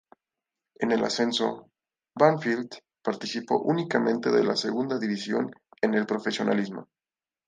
En 0.79 0.91
el 0.91 1.03
ascenso, 1.03 1.69
Banfield 2.17 2.71
participó 3.03 3.61
únicamente 3.61 4.31
de 4.31 4.43
la 4.43 4.55
segunda 4.55 4.97
división 4.97 5.51
en 5.79 5.93
el 5.93 6.07
profesionalismo. 6.07 6.89